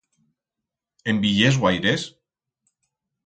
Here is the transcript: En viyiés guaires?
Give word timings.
En 1.11 1.19
viyiés 1.25 1.59
guaires? 1.65 2.07